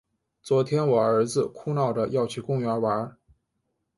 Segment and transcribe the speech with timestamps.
[0.41, 3.15] 昨天我儿子闹着要去公园玩。